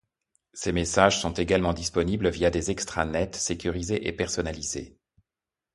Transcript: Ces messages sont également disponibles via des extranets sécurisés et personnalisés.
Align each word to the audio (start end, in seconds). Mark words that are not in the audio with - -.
Ces 0.53 0.71
messages 0.71 1.21
sont 1.21 1.33
également 1.33 1.73
disponibles 1.73 2.29
via 2.31 2.49
des 2.49 2.71
extranets 2.71 3.31
sécurisés 3.35 4.07
et 4.07 4.11
personnalisés. 4.13 4.97